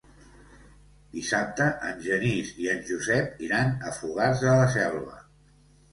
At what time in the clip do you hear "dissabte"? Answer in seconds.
1.17-1.67